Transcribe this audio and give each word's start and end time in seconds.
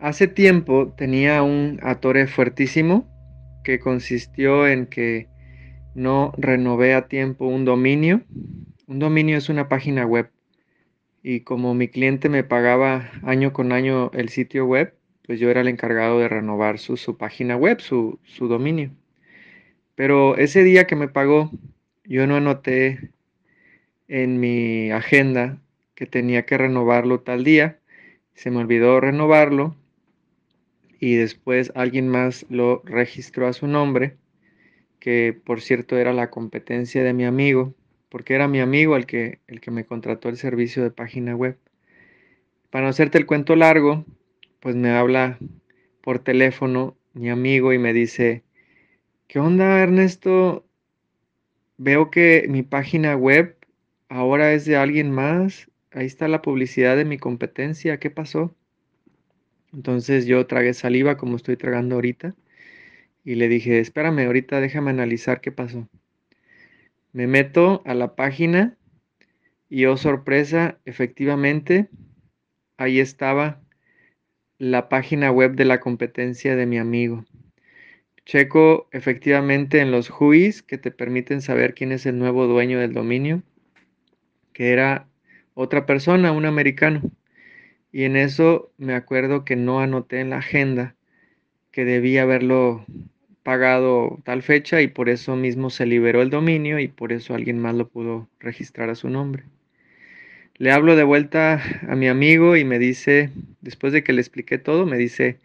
Hace 0.00 0.28
tiempo 0.28 0.94
tenía 0.96 1.42
un 1.42 1.80
atore 1.82 2.28
fuertísimo 2.28 3.08
que 3.64 3.80
consistió 3.80 4.68
en 4.68 4.86
que 4.86 5.26
no 5.96 6.32
renové 6.36 6.94
a 6.94 7.08
tiempo 7.08 7.46
un 7.46 7.64
dominio. 7.64 8.22
Un 8.86 9.00
dominio 9.00 9.36
es 9.36 9.48
una 9.48 9.68
página 9.68 10.06
web 10.06 10.30
y 11.20 11.40
como 11.40 11.74
mi 11.74 11.88
cliente 11.88 12.28
me 12.28 12.44
pagaba 12.44 13.10
año 13.24 13.52
con 13.52 13.72
año 13.72 14.12
el 14.14 14.28
sitio 14.28 14.66
web, 14.66 14.94
pues 15.26 15.40
yo 15.40 15.50
era 15.50 15.62
el 15.62 15.68
encargado 15.68 16.20
de 16.20 16.28
renovar 16.28 16.78
su, 16.78 17.16
página 17.18 17.56
web, 17.56 17.80
su, 17.80 18.20
su 18.22 18.46
dominio. 18.46 18.92
Pero 19.96 20.36
ese 20.36 20.62
día 20.62 20.86
que 20.86 20.94
me 20.94 21.08
pagó, 21.08 21.50
yo 22.04 22.28
no 22.28 22.36
anoté 22.36 23.10
en 24.06 24.38
mi 24.38 24.92
agenda 24.92 25.60
que 25.96 26.06
tenía 26.06 26.46
que 26.46 26.56
renovarlo 26.56 27.20
tal 27.20 27.42
día. 27.42 27.80
Se 28.34 28.52
me 28.52 28.58
olvidó 28.58 29.00
renovarlo 29.00 29.74
y 31.00 31.16
después 31.16 31.72
alguien 31.74 32.08
más 32.08 32.46
lo 32.48 32.82
registró 32.84 33.46
a 33.46 33.52
su 33.52 33.66
nombre, 33.66 34.16
que 34.98 35.38
por 35.44 35.60
cierto 35.60 35.96
era 35.96 36.12
la 36.12 36.30
competencia 36.30 37.02
de 37.02 37.12
mi 37.12 37.24
amigo, 37.24 37.74
porque 38.08 38.34
era 38.34 38.48
mi 38.48 38.60
amigo 38.60 38.96
el 38.96 39.06
que, 39.06 39.40
el 39.46 39.60
que 39.60 39.70
me 39.70 39.84
contrató 39.84 40.28
el 40.28 40.36
servicio 40.36 40.82
de 40.82 40.90
página 40.90 41.36
web. 41.36 41.56
Para 42.70 42.84
no 42.84 42.90
hacerte 42.90 43.18
el 43.18 43.26
cuento 43.26 43.56
largo, 43.56 44.04
pues 44.60 44.74
me 44.74 44.90
habla 44.90 45.38
por 46.02 46.18
teléfono 46.18 46.96
mi 47.14 47.30
amigo 47.30 47.72
y 47.72 47.78
me 47.78 47.92
dice, 47.92 48.42
¿qué 49.26 49.38
onda 49.38 49.80
Ernesto? 49.80 50.64
Veo 51.76 52.10
que 52.10 52.46
mi 52.48 52.62
página 52.62 53.16
web 53.16 53.56
ahora 54.08 54.52
es 54.52 54.64
de 54.64 54.76
alguien 54.76 55.10
más. 55.10 55.70
Ahí 55.92 56.06
está 56.06 56.28
la 56.28 56.42
publicidad 56.42 56.96
de 56.96 57.04
mi 57.04 57.18
competencia. 57.18 57.98
¿Qué 57.98 58.10
pasó? 58.10 58.54
Entonces 59.72 60.26
yo 60.26 60.46
tragué 60.46 60.74
saliva 60.74 61.16
como 61.16 61.36
estoy 61.36 61.56
tragando 61.56 61.96
ahorita 61.96 62.34
y 63.24 63.34
le 63.34 63.48
dije, 63.48 63.78
espérame, 63.80 64.26
ahorita 64.26 64.60
déjame 64.60 64.90
analizar 64.90 65.40
qué 65.40 65.52
pasó. 65.52 65.88
Me 67.12 67.26
meto 67.26 67.82
a 67.84 67.94
la 67.94 68.14
página 68.16 68.76
y 69.68 69.84
oh 69.84 69.96
sorpresa, 69.96 70.78
efectivamente, 70.86 71.88
ahí 72.78 73.00
estaba 73.00 73.60
la 74.58 74.88
página 74.88 75.30
web 75.30 75.54
de 75.54 75.64
la 75.64 75.80
competencia 75.80 76.56
de 76.56 76.66
mi 76.66 76.78
amigo. 76.78 77.24
Checo 78.24 78.88
efectivamente 78.92 79.80
en 79.80 79.90
los 79.90 80.08
juiz 80.08 80.62
que 80.62 80.78
te 80.78 80.90
permiten 80.90 81.40
saber 81.40 81.74
quién 81.74 81.92
es 81.92 82.06
el 82.06 82.18
nuevo 82.18 82.46
dueño 82.46 82.78
del 82.78 82.92
dominio, 82.92 83.42
que 84.52 84.72
era 84.72 85.08
otra 85.54 85.86
persona, 85.86 86.32
un 86.32 86.44
americano. 86.44 87.02
Y 87.92 88.04
en 88.04 88.16
eso 88.16 88.70
me 88.78 88.94
acuerdo 88.94 89.44
que 89.44 89.56
no 89.56 89.80
anoté 89.80 90.20
en 90.20 90.30
la 90.30 90.38
agenda 90.38 90.94
que 91.70 91.84
debía 91.84 92.22
haberlo 92.22 92.84
pagado 93.42 94.18
tal 94.24 94.42
fecha 94.42 94.82
y 94.82 94.88
por 94.88 95.08
eso 95.08 95.36
mismo 95.36 95.70
se 95.70 95.86
liberó 95.86 96.20
el 96.20 96.30
dominio 96.30 96.78
y 96.78 96.88
por 96.88 97.12
eso 97.12 97.34
alguien 97.34 97.58
más 97.58 97.74
lo 97.74 97.88
pudo 97.88 98.28
registrar 98.40 98.90
a 98.90 98.94
su 98.94 99.08
nombre. 99.08 99.44
Le 100.56 100.72
hablo 100.72 100.96
de 100.96 101.04
vuelta 101.04 101.62
a 101.88 101.94
mi 101.94 102.08
amigo 102.08 102.56
y 102.56 102.64
me 102.64 102.78
dice, 102.78 103.30
después 103.60 103.92
de 103.92 104.02
que 104.02 104.12
le 104.12 104.20
expliqué 104.20 104.58
todo, 104.58 104.86
me 104.86 104.98
dice, 104.98 105.38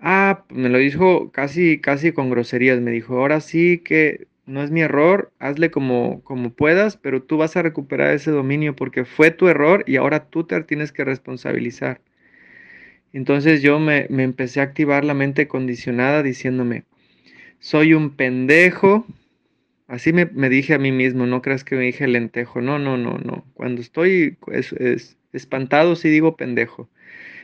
ah, 0.00 0.44
me 0.48 0.68
lo 0.68 0.78
dijo 0.78 1.32
casi, 1.32 1.80
casi 1.80 2.12
con 2.12 2.30
groserías, 2.30 2.80
me 2.80 2.92
dijo, 2.92 3.18
ahora 3.18 3.40
sí 3.40 3.78
que 3.84 4.26
no 4.46 4.62
es 4.62 4.70
mi 4.70 4.82
error, 4.82 5.32
hazle 5.38 5.70
como, 5.70 6.22
como 6.22 6.50
puedas, 6.50 6.96
pero 6.96 7.22
tú 7.22 7.36
vas 7.36 7.56
a 7.56 7.62
recuperar 7.62 8.14
ese 8.14 8.30
dominio 8.30 8.76
porque 8.76 9.04
fue 9.04 9.30
tu 9.30 9.48
error 9.48 9.84
y 9.86 9.96
ahora 9.96 10.26
tú 10.26 10.44
te 10.44 10.60
tienes 10.62 10.92
que 10.92 11.04
responsabilizar. 11.04 12.00
Entonces 13.12 13.62
yo 13.62 13.78
me, 13.78 14.06
me 14.10 14.24
empecé 14.24 14.60
a 14.60 14.64
activar 14.64 15.04
la 15.04 15.14
mente 15.14 15.46
condicionada 15.46 16.22
diciéndome, 16.22 16.84
soy 17.64 17.94
un 17.94 18.10
pendejo. 18.10 19.06
Así 19.86 20.12
me, 20.12 20.26
dije 20.50 20.74
a 20.74 20.78
mí 20.78 20.92
mismo, 20.92 21.24
no 21.24 21.40
creas 21.40 21.64
que 21.64 21.76
me 21.76 21.84
dije 21.84 22.06
lentejo, 22.06 22.60
no, 22.60 22.78
no, 22.78 22.98
no, 22.98 23.16
no. 23.18 23.46
Cuando 23.54 23.80
estoy 23.80 24.36
es, 24.52 25.16
espantado 25.32 25.96
sí 25.96 26.10
digo 26.10 26.36
pendejo. 26.36 26.90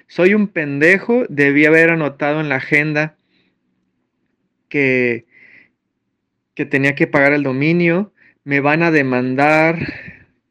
Soy 0.09 0.34
un 0.34 0.49
pendejo, 0.49 1.25
debí 1.31 1.65
haber 1.65 1.91
anotado 1.91 2.41
en 2.41 2.50
la 2.50 2.56
agenda 2.56 3.16
que 4.69 5.25
que 6.55 6.66
tenía 6.66 6.94
que 6.94 7.06
pagar 7.06 7.33
el 7.33 7.43
dominio, 7.43 8.12
me 8.44 8.61
van 8.61 8.83
a 8.83 8.91
demandar 8.91 9.78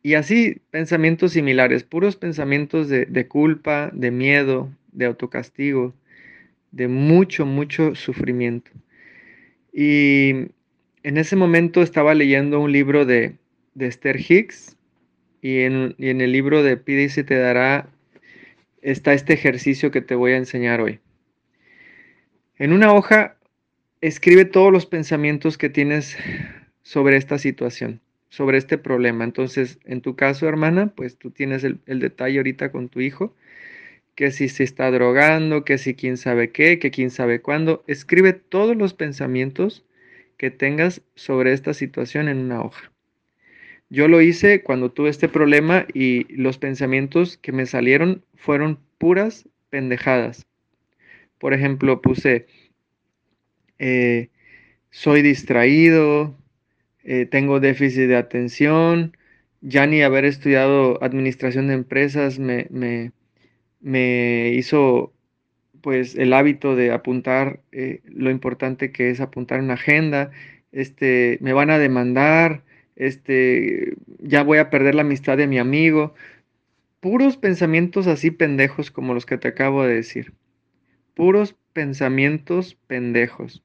y 0.02 0.14
así 0.14 0.62
pensamientos 0.72 1.34
similares, 1.34 1.84
puros 1.84 2.16
pensamientos 2.16 2.88
de, 2.90 3.06
de 3.06 3.28
culpa, 3.28 3.90
de 3.94 4.12
miedo, 4.12 4.70
de 4.92 5.06
autocastigo, 5.06 5.94
de 6.72 6.88
mucho, 6.88 7.46
mucho 7.46 7.96
sufrimiento. 7.96 8.72
Y 9.74 10.52
en 11.04 11.18
ese 11.18 11.36
momento 11.36 11.82
estaba 11.82 12.14
leyendo 12.14 12.60
un 12.60 12.72
libro 12.72 13.06
de, 13.06 13.36
de 13.74 13.88
Esther 13.88 14.20
Hicks 14.20 14.78
y 15.42 15.60
en, 15.62 15.96
y 15.98 16.10
en, 16.10 16.22
el 16.22 16.32
libro 16.32 16.64
de 16.64 16.78
Pide 16.78 17.04
y 17.04 17.10
se 17.10 17.24
te 17.24 17.36
dará 17.36 17.88
está 18.82 19.14
este 19.14 19.34
ejercicio 19.34 19.92
que 19.92 20.02
te 20.02 20.16
voy 20.16 20.32
a 20.34 20.38
enseñar 20.38 20.82
hoy. 20.82 21.00
En 22.58 22.74
una 22.74 22.94
hoja 22.94 23.38
escribe 24.02 24.46
todos 24.46 24.72
los 24.72 24.86
pensamientos 24.86 25.58
que 25.58 25.70
tienes 25.70 26.18
sobre 26.84 27.18
esta 27.18 27.38
situación, 27.38 28.02
sobre 28.30 28.58
este 28.58 28.78
problema. 28.78 29.24
Entonces, 29.24 29.80
en 29.86 30.02
tu 30.02 30.16
caso, 30.16 30.48
hermana, 30.48 30.94
pues 30.96 31.18
tú 31.18 31.32
tienes 31.32 31.64
el, 31.64 31.80
detalle 31.86 32.38
ahorita 32.38 32.72
con 32.72 32.90
tu 32.90 33.02
hijo, 33.02 33.36
que 34.16 34.32
si 34.32 34.50
se 34.50 34.64
está 34.64 34.92
drogando, 34.92 35.64
que 35.64 35.78
si 35.78 35.94
quién 35.96 36.18
sabe 36.18 36.52
qué, 36.52 36.80
que 36.80 36.92
quién 36.92 37.10
sabe 37.10 37.42
cuándo. 37.42 37.84
Escribe 37.88 38.34
todos 38.34 38.76
los 38.76 38.94
pensamientos 38.94 39.86
que 40.38 40.52
tengas 40.52 41.02
sobre 41.16 41.54
esta 41.54 41.74
situación 41.74 42.28
en 42.28 42.38
una 42.40 42.62
hoja. 42.62 42.92
Yo 43.90 44.08
lo 44.08 44.22
hice 44.22 44.62
cuando 44.62 44.92
tuve 44.92 45.10
este 45.10 45.30
problema 45.30 45.86
y 45.94 46.32
los 46.34 46.58
pensamientos 46.58 47.38
que 47.38 47.52
me 47.52 47.66
salieron 47.66 48.24
fueron 48.36 48.80
puras 48.98 49.50
pendejadas. 49.70 50.46
Por 51.40 51.54
ejemplo, 51.54 52.02
puse, 52.02 52.46
eh, 53.80 54.30
soy 54.92 55.22
distraído, 55.22 56.36
eh, 57.04 57.26
tengo 57.26 57.60
déficit 57.60 58.08
de 58.08 58.18
atención, 58.18 59.18
ya 59.62 59.88
ni 59.88 60.02
haber 60.02 60.26
estudiado 60.26 61.04
administración 61.04 61.68
de 61.68 61.74
empresas 61.76 62.40
me, 62.40 62.68
me, 63.82 64.50
hizo 64.54 65.14
pues 65.82 66.16
el 66.16 66.34
hábito 66.34 66.76
de 66.76 66.92
apuntar 66.92 67.62
eh, 67.72 68.02
lo 68.06 68.32
importante 68.32 68.92
que 68.92 69.10
es 69.10 69.22
apuntar 69.22 69.62
una 69.62 69.76
agenda, 69.76 70.32
este, 70.72 71.38
me 71.42 71.54
van 71.54 71.70
a 71.70 71.80
demandar, 71.80 72.64
este, 72.96 73.94
ya 74.20 74.44
voy 74.44 74.58
a 74.60 74.70
perder 74.70 74.96
la 74.96 75.02
amistad 75.04 75.38
de 75.38 75.48
mi 75.48 75.58
amigo, 75.58 76.14
puros 77.00 77.38
pensamientos 77.38 78.08
así 78.08 78.32
pendejos 78.32 78.92
como 78.92 79.14
los 79.14 79.26
que 79.26 79.38
te 79.38 79.48
acabo 79.50 79.84
de 79.84 79.96
decir, 79.96 80.34
puros 81.16 81.56
pensamientos 81.74 82.76
pendejos. 82.88 83.64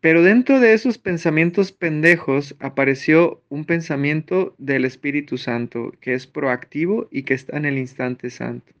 Pero 0.00 0.22
dentro 0.22 0.60
de 0.60 0.74
esos 0.74 0.98
pensamientos 0.98 1.72
pendejos 1.72 2.54
apareció 2.60 3.42
un 3.48 3.64
pensamiento 3.64 4.54
del 4.58 4.84
Espíritu 4.84 5.38
Santo 5.38 5.92
que 6.00 6.14
es 6.14 6.26
proactivo 6.26 7.08
y 7.10 7.22
que 7.22 7.34
está 7.34 7.56
en 7.56 7.64
el 7.64 7.78
instante 7.78 8.30
santo. 8.30 8.72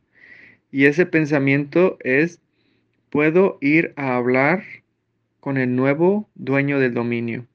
Y 0.70 0.84
ese 0.84 1.06
pensamiento 1.06 1.96
es, 2.00 2.40
puedo 3.10 3.58
ir 3.60 3.92
a 3.96 4.16
hablar 4.16 4.62
con 5.40 5.56
el 5.56 5.74
nuevo 5.74 6.28
dueño 6.34 6.78
del 6.80 6.92
dominio. 6.92 7.46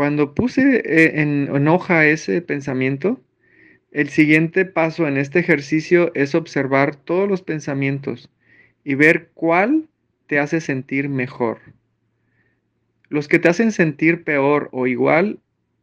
Cuando 0.00 0.34
puse 0.34 0.76
eh, 0.76 1.20
en, 1.20 1.68
hoja 1.68 2.06
ese 2.06 2.40
pensamiento, 2.40 3.20
el 3.90 4.08
siguiente 4.08 4.64
paso 4.64 5.06
en 5.06 5.18
este 5.18 5.40
ejercicio 5.40 6.10
es 6.14 6.34
observar 6.34 6.96
todos 6.96 7.28
los 7.28 7.42
pensamientos 7.42 8.30
y 8.82 8.94
ver 8.94 9.28
cuál 9.34 9.89
te 10.30 10.38
hace 10.38 10.60
sentir 10.60 11.08
mejor. 11.08 11.58
Los 13.08 13.26
que 13.26 13.40
te 13.40 13.48
hacen 13.48 13.72
sentir 13.72 14.22
peor 14.22 14.68
o 14.70 14.86
igual, 14.86 15.40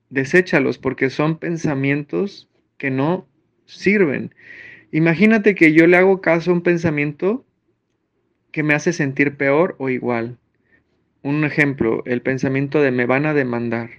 deséchalos 0.09 0.77
porque 0.77 1.09
son 1.09 1.37
pensamientos 1.37 2.49
que 2.77 2.89
no 2.89 3.27
sirven. 3.65 4.33
Imagínate 4.93 5.53
que 5.53 5.73
yo 5.73 5.85
le 5.85 5.97
hago 5.97 6.21
caso 6.21 6.51
a 6.51 6.53
un 6.53 6.61
pensamiento 6.61 7.45
que 8.53 8.63
me 8.63 8.73
hace 8.73 8.93
sentir 8.93 9.35
peor 9.35 9.75
o 9.79 9.89
igual. 9.89 10.37
Un 11.23 11.43
ejemplo, 11.43 12.01
el 12.05 12.21
pensamiento 12.21 12.81
de 12.81 12.91
me 12.91 13.05
van 13.05 13.25
a 13.25 13.33
demandar. 13.33 13.89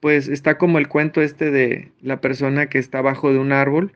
Pues 0.00 0.26
está 0.26 0.58
como 0.58 0.78
el 0.78 0.88
cuento 0.88 1.22
este 1.22 1.52
de 1.52 1.92
la 2.02 2.20
persona 2.20 2.66
que 2.66 2.80
está 2.80 2.98
abajo 2.98 3.32
de 3.32 3.38
un 3.38 3.52
árbol 3.52 3.92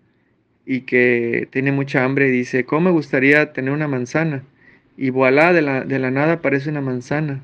y 0.65 0.83
que 0.83 1.49
tiene 1.51 1.73
mucha 1.73 2.05
hambre 2.05 2.29
y 2.29 2.31
dice, 2.31 2.65
¿cómo 2.65 2.83
me 2.83 2.91
gustaría 2.93 3.53
tener 3.53 3.73
una 3.73 3.89
manzana? 3.89 4.45
Y 5.01 5.09
voilà, 5.09 5.55
de 5.55 5.63
la, 5.63 5.81
de 5.83 5.99
la 5.99 6.11
nada 6.11 6.35
aparece 6.35 6.69
una 6.69 6.83
manzana. 6.83 7.41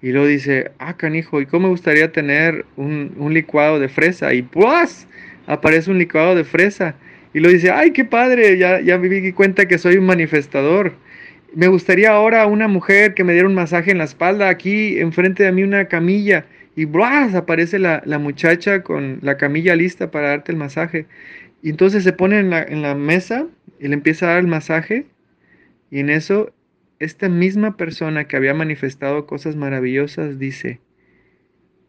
Y 0.00 0.12
luego 0.12 0.28
dice, 0.28 0.70
ah, 0.78 0.96
canijo, 0.96 1.40
¿y 1.40 1.46
cómo 1.46 1.66
me 1.66 1.70
gustaría 1.70 2.12
tener 2.12 2.64
un, 2.76 3.16
licuado 3.34 3.80
de 3.80 3.88
fresa? 3.88 4.32
Y 4.32 4.42
pues 4.42 5.08
aparece 5.48 5.90
un 5.90 5.98
licuado 5.98 6.36
de 6.36 6.44
fresa. 6.44 6.94
Y 7.32 7.40
lo 7.40 7.48
dice, 7.48 7.72
ay, 7.72 7.90
qué 7.90 8.04
padre, 8.04 8.58
ya, 8.58 8.80
ya 8.80 8.96
me 8.96 9.08
di 9.08 9.32
cuenta 9.32 9.66
que 9.66 9.76
soy 9.76 9.96
un 9.96 10.06
manifestador. 10.06 10.92
Me 11.52 11.66
gustaría 11.66 12.12
ahora 12.12 12.46
una 12.46 12.68
mujer 12.68 13.14
que 13.14 13.24
me 13.24 13.32
diera 13.32 13.48
un 13.48 13.56
masaje 13.56 13.90
en 13.90 13.98
la 13.98 14.04
espalda, 14.04 14.48
aquí 14.48 15.00
enfrente 15.00 15.42
de 15.42 15.50
mí 15.50 15.64
una 15.64 15.86
camilla. 15.86 16.46
Y 16.76 16.84
¡buah! 16.84 17.36
aparece 17.36 17.80
la, 17.80 18.02
la 18.04 18.20
muchacha 18.20 18.84
con 18.84 19.18
la 19.20 19.36
camilla 19.36 19.74
lista 19.74 20.12
para 20.12 20.28
darte 20.28 20.52
el 20.52 20.58
masaje. 20.58 21.06
Y 21.60 21.70
entonces 21.70 22.04
se 22.04 22.12
pone 22.12 22.38
en 22.38 22.50
la, 22.50 22.62
en 22.62 22.82
la 22.82 22.94
mesa 22.94 23.48
y 23.80 23.88
le 23.88 23.94
empieza 23.94 24.26
a 24.26 24.34
dar 24.34 24.38
el 24.38 24.46
masaje. 24.46 25.06
Y 25.90 25.98
en 25.98 26.10
eso, 26.10 26.52
esta 27.04 27.28
misma 27.28 27.76
persona 27.76 28.26
que 28.26 28.36
había 28.36 28.54
manifestado 28.54 29.26
cosas 29.26 29.56
maravillosas 29.56 30.38
dice, 30.38 30.80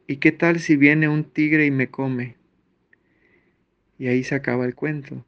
¿y 0.08 0.18
qué 0.18 0.32
tal 0.32 0.60
si 0.60 0.76
viene 0.76 1.08
un 1.08 1.24
tigre 1.24 1.66
y 1.66 1.72
me 1.72 1.90
come? 1.90 2.36
Y 3.98 4.08
ahí 4.08 4.24
se 4.24 4.36
acaba 4.36 4.66
el 4.66 4.76
cuento. 4.76 5.26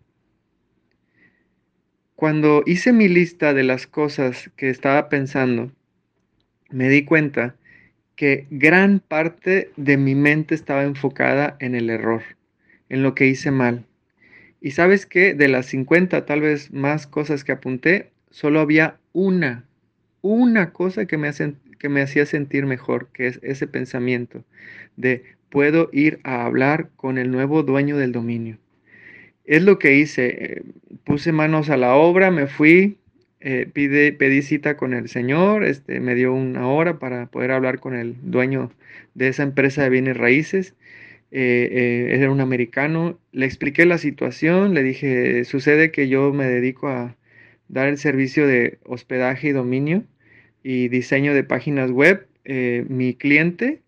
Cuando 2.16 2.64
hice 2.66 2.94
mi 2.94 3.08
lista 3.08 3.54
de 3.54 3.64
las 3.64 3.88
cosas 3.88 4.52
que 4.56 4.70
estaba 4.70 5.08
pensando, 5.08 5.72
me 6.70 6.90
di 6.90 7.06
cuenta 7.06 7.56
que 8.16 8.48
gran 8.50 9.00
parte 9.00 9.72
de 9.78 9.98
mi 9.98 10.16
mente 10.16 10.56
estaba 10.56 10.84
enfocada 10.84 11.56
en 11.60 11.76
el 11.76 11.90
error, 11.90 12.24
en 12.90 13.04
lo 13.04 13.14
que 13.14 13.28
hice 13.28 13.52
mal. 13.52 13.86
Y 14.60 14.72
sabes 14.72 15.06
que 15.06 15.36
de 15.36 15.48
las 15.48 15.68
50 15.68 16.26
tal 16.26 16.42
vez 16.42 16.74
más 16.74 17.06
cosas 17.06 17.44
que 17.44 17.52
apunté, 17.52 18.10
solo 18.32 18.60
había 18.60 18.98
una, 19.14 19.67
una 20.28 20.74
cosa 20.74 21.06
que 21.06 21.18
me, 21.18 21.32
que 21.80 21.90
me 21.90 22.02
hacía 22.02 22.26
sentir 22.26 22.66
mejor, 22.66 23.08
que 23.14 23.28
es 23.28 23.40
ese 23.44 23.68
pensamiento 23.68 24.44
de 24.98 25.24
puedo 25.50 25.90
ir 25.94 26.20
a 26.24 26.46
hablar 26.46 26.90
con 26.96 27.18
el 27.18 27.32
nuevo 27.32 27.64
dueño 27.64 27.98
del 27.98 28.12
dominio. 28.12 28.58
Es 29.46 29.64
lo 29.64 29.80
que 29.80 29.96
hice, 29.96 30.28
eh, 30.28 30.64
puse 31.06 31.32
manos 31.32 31.70
a 31.70 31.78
la 31.78 31.96
obra, 31.96 32.32
me 32.32 32.48
fui, 32.48 32.98
eh, 33.40 33.70
pide, 33.72 34.12
pedí 34.12 34.42
cita 34.42 34.76
con 34.76 34.94
el 34.94 35.08
señor, 35.08 35.64
este, 35.64 36.02
me 36.02 36.16
dio 36.16 36.34
una 36.34 36.68
hora 36.68 37.00
para 37.00 37.28
poder 37.28 37.52
hablar 37.52 37.80
con 37.80 37.96
el 37.96 38.16
dueño 38.24 38.72
de 39.14 39.30
esa 39.30 39.44
empresa 39.44 39.84
de 39.84 39.90
bienes 39.90 40.18
raíces. 40.18 40.76
Eh, 41.32 42.10
era 42.12 42.32
un 42.32 42.42
americano, 42.42 43.20
le 43.32 43.46
expliqué 43.46 43.86
la 43.86 43.98
situación, 43.98 44.74
le 44.74 44.84
dije, 44.84 45.44
sucede 45.46 45.92
que 45.92 46.08
yo 46.10 46.34
me 46.34 46.46
dedico 46.46 46.88
a 46.90 47.16
dar 47.70 47.88
el 47.88 47.98
servicio 47.98 48.48
de 48.48 48.80
hospedaje 48.86 49.50
y 49.50 49.52
dominio 49.52 50.04
y 50.70 50.90
diseño 50.90 51.34
de 51.34 51.44
páginas 51.44 51.92
web. 51.92 52.28
mi 52.90 53.14
cliente 53.14 53.82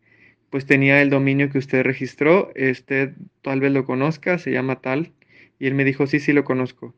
pues 0.49 0.65
tenía 0.65 1.01
el 1.01 1.09
dominio 1.09 1.49
que 1.49 1.59
usted 1.59 1.83
registró, 1.83 2.51
este 2.55 3.13
tal 3.41 3.59
vez 3.59 3.71
lo 3.71 3.85
conozca, 3.85 4.37
se 4.39 4.51
llama 4.51 4.81
tal, 4.81 5.11
y 5.59 5.67
él 5.67 5.75
me 5.75 5.83
dijo, 5.83 6.07
sí, 6.07 6.19
sí 6.19 6.33
lo 6.33 6.43
conozco. 6.43 6.95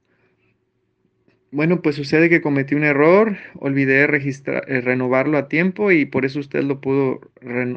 Bueno, 1.52 1.82
pues 1.82 1.98
sucede 1.98 2.30
que 2.30 2.42
cometí 2.42 2.76
un 2.76 2.86
error, 2.86 3.38
olvidé 3.56 4.08
registrar, 4.08 4.64
eh, 4.70 4.80
renovarlo 4.80 5.38
a 5.38 5.50
tiempo 5.50 5.92
y 5.92 6.06
por 6.06 6.26
eso 6.26 6.40
usted 6.40 6.64
lo 6.64 6.80
pudo 6.80 7.20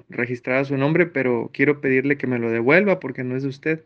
registrar 0.09 0.59
a 0.59 0.65
su 0.65 0.77
nombre, 0.77 1.07
pero 1.07 1.51
quiero 1.53 1.81
pedirle 1.81 2.17
que 2.17 2.29
me 2.29 2.39
lo 2.39 2.51
devuelva 2.51 3.01
porque 3.01 3.25
no 3.25 3.37
es 3.37 3.43
de 3.43 3.49
usted. 3.49 3.85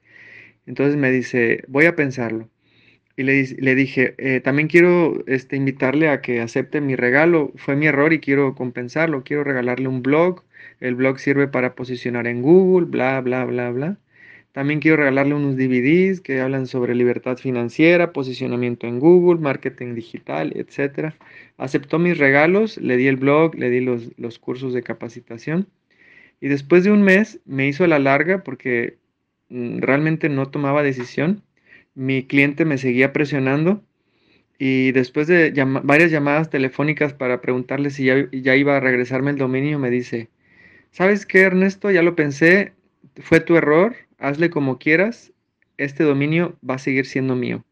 Entonces 0.67 0.97
me 0.97 1.11
dice, 1.11 1.65
voy 1.69 1.87
a 1.87 1.97
pensarlo. 1.97 2.51
Y 3.19 3.25
le, 3.25 3.75
dije, 3.75 4.15
eh, 4.19 4.41
también 4.41 4.69
quiero 4.69 5.25
este, 5.27 5.57
invitarle 5.57 6.09
a 6.09 6.21
que 6.21 6.41
acepte 6.41 6.81
mi 6.81 6.95
regalo. 6.95 7.51
Fue 7.57 7.75
mi 7.75 7.87
error 7.87 8.13
y 8.13 8.21
quiero 8.21 8.55
compensarlo. 8.55 9.25
Quiero 9.25 9.43
regalarle 9.43 9.89
un 9.89 10.03
blog. 10.03 10.45
El 10.79 10.95
blog 10.95 11.19
sirve 11.19 11.49
para 11.49 11.75
posicionar 11.75 12.29
en 12.29 12.43
Google, 12.43 12.87
bla, 12.87 13.21
bla, 13.21 13.45
bla, 13.45 13.71
bla. 13.73 13.99
También 14.53 14.79
quiero 14.79 14.99
regalarle 14.99 15.35
unos 15.35 15.57
DVDs 15.57 16.21
que 16.21 16.41
hablan 16.41 16.69
sobre 16.69 16.95
libertad 16.95 17.39
financiera, 17.39 18.13
posicionamiento 18.13 18.87
en 18.87 19.01
Google, 19.01 19.41
marketing 19.41 19.97
digital, 19.97 20.53
etc. 20.55 21.13
Aceptó 21.57 21.99
mis 21.99 22.19
regalos, 22.19 22.77
le 22.79 22.97
di 22.97 23.09
el 23.09 23.17
blog, 23.17 23.57
le 23.57 23.69
di 23.71 23.81
los, 23.81 24.13
los 24.17 24.39
cursos 24.39 24.73
de 24.75 24.85
capacitación. 24.85 25.67
Y 26.41 26.47
después 26.47 26.85
de 26.85 26.93
un 26.93 27.03
mes 27.03 27.41
me 27.47 27.67
hizo 27.67 27.85
la 27.89 27.99
larga 27.99 28.45
porque 28.45 28.99
mm, 29.49 29.79
realmente 29.81 30.29
no 30.29 30.51
tomaba 30.51 30.85
decisión. 30.85 31.43
Mi 31.99 32.25
cliente 32.25 32.65
me 32.65 32.79
seguía 32.79 33.13
presionando 33.13 33.83
y 34.57 34.93
después 34.93 35.27
de 35.27 35.53
varias 35.83 36.13
llamadas 36.13 36.49
telefónicas 36.49 37.13
para 37.13 37.41
preguntarle 37.41 37.91
si 37.91 38.05
ya, 38.05 38.55
iba 38.55 38.77
a 38.77 38.81
regresarme 38.81 39.33
el 39.33 39.37
dominio, 39.37 39.81
me 39.81 39.91
dice, 39.91 40.29
¿sabes 40.93 41.27
qué, 41.27 41.41
Ernesto? 41.41 41.91
Ya 41.91 42.03
lo 42.03 42.15
pensé, 42.15 42.73
fue 43.17 43.41
tu 43.41 43.57
error, 43.57 43.97
hazle 44.19 44.49
como 44.49 44.79
quieras, 44.79 45.33
este 45.77 46.05
dominio 46.05 46.57
va 46.69 46.75
a 46.75 46.79
seguir 46.79 47.05
siendo 47.05 47.35
mío. 47.35 47.65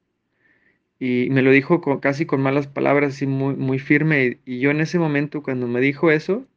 Y 0.98 1.28
me 1.30 1.42
lo 1.42 1.52
dijo 1.52 1.80
casi 2.00 2.26
con 2.26 2.42
malas 2.42 2.66
palabras, 2.66 3.14
así 3.14 3.28
muy, 3.28 3.54
muy 3.54 3.78
firme. 3.78 4.40
Y, 4.44 4.58
yo 4.58 4.72
en 4.72 4.80
ese 4.80 4.98
momento, 4.98 5.44
cuando 5.44 5.68
me 5.68 5.80
dijo 5.80 6.10
eso, 6.10 6.48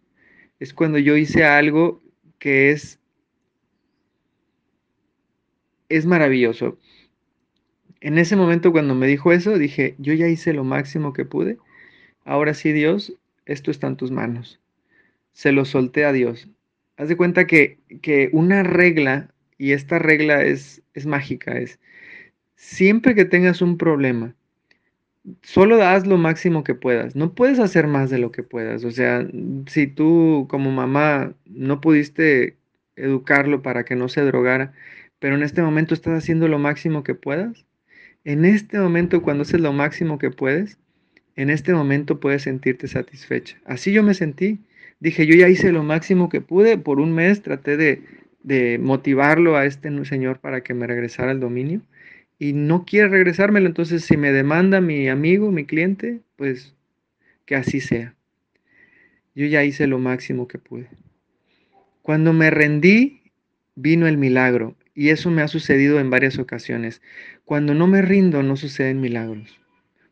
es 0.59 0.73
cuando 0.73 0.97
yo 0.97 1.15
hice 1.17 1.43
algo 1.43 2.01
que 2.39 2.71
es, 2.71 2.99
es 5.87 6.07
maravilloso. 6.07 6.79
En 8.01 8.17
ese 8.17 8.35
momento, 8.35 8.71
cuando 8.71 8.95
me 8.95 9.07
dijo 9.07 9.31
eso, 9.31 9.57
dije, 9.57 9.95
yo 9.97 10.13
ya 10.13 10.27
hice 10.27 10.53
lo 10.53 10.63
máximo 10.63 11.13
que 11.13 11.25
pude. 11.25 11.57
Ahora 12.25 12.53
sí, 12.53 12.71
Dios, 12.71 13.13
esto 13.45 13.71
está 13.71 13.87
en 13.87 13.97
tus 13.97 14.11
manos. 14.11 14.59
Se 15.33 15.51
lo 15.51 15.65
solté 15.65 16.05
a 16.05 16.13
Dios. 16.13 16.49
Haz 16.97 17.09
de 17.09 17.17
cuenta 17.17 17.47
que, 17.47 17.79
que 18.01 18.29
una 18.33 18.63
regla 18.63 19.29
y 19.57 19.73
esta 19.73 19.99
regla 19.99 20.43
es, 20.43 20.81
es 20.93 21.05
mágica, 21.05 21.57
es 21.57 21.79
siempre 22.55 23.15
que 23.15 23.25
tengas 23.25 23.61
un 23.61 23.77
problema, 23.77 24.35
solo 25.41 25.81
haz 25.83 26.05
lo 26.05 26.17
máximo 26.17 26.63
que 26.63 26.75
puedas. 26.75 27.15
No 27.15 27.33
puedes 27.33 27.59
hacer 27.59 27.87
más 27.87 28.09
de 28.09 28.19
lo 28.19 28.31
que 28.31 28.43
puedas. 28.43 28.83
O 28.83 28.91
sea, 28.91 29.27
si 29.67 29.87
tú 29.87 30.47
como 30.49 30.71
mamá 30.71 31.33
no 31.45 31.81
pudiste 31.81 32.57
educarlo 32.95 33.61
para 33.61 33.85
que 33.85 33.95
no 33.95 34.09
se 34.09 34.21
drogara, 34.21 34.73
pero 35.19 35.35
en 35.35 35.43
este 35.43 35.61
momento 35.61 35.93
estás 35.93 36.17
haciendo 36.17 36.47
lo 36.47 36.59
máximo 36.59 37.03
que 37.03 37.15
puedas, 37.15 37.65
en 38.31 38.45
este 38.45 38.79
momento 38.79 39.21
cuando 39.21 39.43
haces 39.43 39.61
lo 39.61 39.73
máximo 39.73 40.19
que 40.19 40.31
puedes, 40.31 40.77
en 41.35 41.49
este 41.49 41.73
momento 41.73 42.19
puedes 42.19 42.43
sentirte 42.43 42.87
satisfecha. 42.87 43.57
Así 43.65 43.91
yo 43.91 44.03
me 44.03 44.13
sentí. 44.13 44.59
Dije, 44.99 45.25
yo 45.25 45.35
ya 45.35 45.47
hice 45.47 45.71
lo 45.71 45.83
máximo 45.83 46.29
que 46.29 46.41
pude, 46.41 46.77
por 46.77 46.99
un 46.99 47.13
mes 47.13 47.41
traté 47.41 47.77
de 47.77 48.03
de 48.43 48.77
motivarlo 48.79 49.57
a 49.57 49.65
este 49.65 50.05
señor 50.05 50.39
para 50.39 50.61
que 50.61 50.73
me 50.73 50.87
regresara 50.87 51.31
el 51.31 51.39
dominio 51.39 51.81
y 52.37 52.53
no 52.53 52.85
quiere 52.85 53.09
regresármelo, 53.09 53.67
entonces 53.67 54.05
si 54.05 54.15
me 54.15 54.31
demanda 54.31 54.79
mi 54.79 55.09
amigo, 55.09 55.51
mi 55.51 55.65
cliente, 55.65 56.21
pues 56.37 56.75
que 57.45 57.55
así 57.55 57.81
sea. 57.81 58.15
Yo 59.35 59.45
ya 59.45 59.63
hice 59.63 59.87
lo 59.87 59.99
máximo 59.99 60.47
que 60.47 60.57
pude. 60.57 60.87
Cuando 62.01 62.31
me 62.31 62.49
rendí, 62.49 63.21
vino 63.75 64.07
el 64.07 64.17
milagro 64.17 64.75
y 64.99 65.11
eso 65.11 65.31
me 65.31 65.41
ha 65.41 65.47
sucedido 65.47 65.97
en 66.01 66.09
varias 66.09 66.39
ocasiones. 66.39 67.01
Cuando 67.45 67.73
no 67.73 67.87
me 67.87 68.01
rindo, 68.01 68.43
no 68.43 68.57
suceden 68.57 68.99
milagros. 68.99 69.57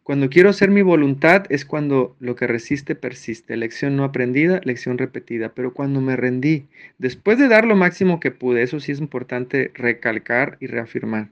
Cuando 0.01 0.29
quiero 0.29 0.49
hacer 0.49 0.71
mi 0.71 0.81
voluntad 0.81 1.43
es 1.49 1.65
cuando 1.65 2.15
lo 2.21 2.37
que 2.37 2.47
resiste 2.47 2.95
persiste. 2.95 3.57
Lección 3.57 3.97
no 3.97 4.05
aprendida, 4.05 4.61
lección 4.63 4.97
repetida. 4.97 5.49
Pero 5.53 5.73
cuando 5.73 5.99
me 5.99 6.15
rendí, 6.15 6.67
después 6.99 7.37
de 7.37 7.49
dar 7.49 7.65
lo 7.65 7.75
máximo 7.75 8.21
que 8.21 8.31
pude, 8.31 8.61
eso 8.61 8.79
sí 8.79 8.93
es 8.93 9.01
importante 9.01 9.71
recalcar 9.73 10.55
y 10.61 10.67
reafirmar. 10.67 11.31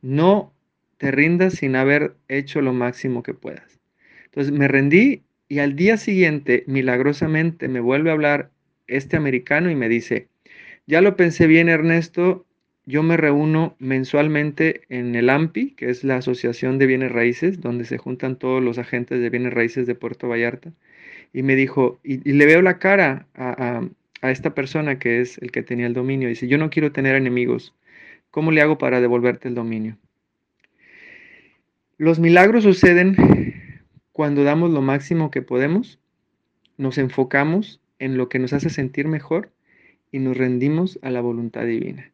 No 0.00 0.52
te 0.98 1.10
rindas 1.10 1.54
sin 1.54 1.74
haber 1.74 2.14
hecho 2.28 2.60
lo 2.60 2.72
máximo 2.72 3.24
que 3.24 3.34
puedas. 3.34 3.80
Entonces 4.26 4.52
me 4.52 4.68
rendí 4.68 5.24
y 5.48 5.58
al 5.58 5.74
día 5.74 5.96
siguiente, 5.96 6.62
milagrosamente, 6.68 7.66
me 7.66 7.80
vuelve 7.80 8.10
a 8.10 8.12
hablar 8.12 8.52
este 8.86 9.16
americano 9.16 9.72
y 9.72 9.74
me 9.74 9.88
dice, 9.88 10.28
ya 10.86 11.00
lo 11.00 11.16
pensé 11.16 11.48
bien 11.48 11.68
Ernesto, 11.68 12.46
yo 12.84 13.02
me 13.02 13.16
reúno 13.16 13.76
mensualmente 13.78 14.82
en 14.88 15.14
el 15.14 15.30
AMPI, 15.30 15.72
que 15.72 15.88
es 15.90 16.02
la 16.02 16.16
Asociación 16.16 16.78
de 16.78 16.86
Bienes 16.86 17.12
Raíces, 17.12 17.60
donde 17.60 17.84
se 17.84 17.98
juntan 17.98 18.36
todos 18.36 18.62
los 18.62 18.78
agentes 18.78 19.20
de 19.20 19.30
bienes 19.30 19.52
raíces 19.52 19.86
de 19.86 19.94
Puerto 19.94 20.28
Vallarta. 20.28 20.72
Y 21.32 21.42
me 21.42 21.54
dijo, 21.54 22.00
y, 22.02 22.18
le 22.32 22.46
veo 22.46 22.60
la 22.60 22.78
cara 22.78 23.26
a, 23.34 23.82
esta 24.22 24.54
persona 24.54 24.98
que 24.98 25.20
es 25.20 25.38
el 25.38 25.52
que 25.52 25.62
tenía 25.62 25.86
el 25.86 25.94
dominio. 25.94 26.28
Dice, 26.28 26.48
yo 26.48 26.58
no 26.58 26.70
quiero 26.70 26.92
tener 26.92 27.14
enemigos. 27.14 27.74
¿Cómo 28.30 28.50
le 28.50 28.62
hago 28.62 28.78
para 28.78 29.00
devolverte 29.00 29.48
el 29.48 29.54
dominio? 29.54 29.96
Los 31.98 32.18
milagros 32.18 32.64
suceden 32.64 33.16
cuando 34.12 34.44
damos 34.44 34.70
lo 34.70 34.82
máximo 34.82 35.30
que 35.30 35.42
podemos, 35.42 36.00
nos 36.76 36.98
enfocamos 36.98 37.80
en 37.98 38.16
lo 38.16 38.28
que 38.28 38.38
nos 38.38 38.52
hace 38.52 38.70
sentir 38.70 39.06
mejor 39.06 39.52
y 40.10 40.18
nos 40.18 40.36
rendimos 40.36 40.98
a 41.02 41.10
la 41.10 41.20
voluntad 41.20 41.64
divina. 41.64 42.11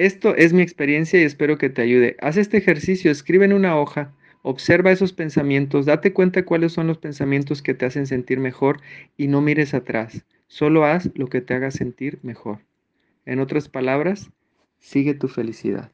Esto 0.00 0.34
es 0.34 0.54
mi 0.54 0.62
experiencia 0.62 1.20
y 1.20 1.24
espero 1.24 1.58
que 1.58 1.68
te 1.68 1.82
ayude. 1.82 2.16
Haz 2.22 2.38
este 2.38 2.56
ejercicio, 2.56 3.10
escribe 3.10 3.44
en 3.44 3.52
una 3.52 3.78
hoja, 3.78 4.14
observa 4.40 4.92
esos 4.92 5.12
pensamientos, 5.12 5.84
date 5.84 6.14
cuenta 6.14 6.46
cuáles 6.46 6.72
son 6.72 6.86
los 6.86 6.96
pensamientos 6.96 7.60
que 7.60 7.74
te 7.74 7.84
hacen 7.84 8.06
sentir 8.06 8.38
mejor 8.38 8.80
y 9.18 9.26
no 9.26 9.42
mires 9.42 9.74
atrás. 9.74 10.24
Solo 10.46 10.86
haz 10.86 11.10
lo 11.16 11.26
que 11.26 11.42
te 11.42 11.52
haga 11.52 11.70
sentir 11.70 12.18
mejor. 12.22 12.60
En 13.26 13.40
otras 13.40 13.68
palabras, 13.68 14.30
sigue 14.78 15.12
tu 15.12 15.28
felicidad. 15.28 15.92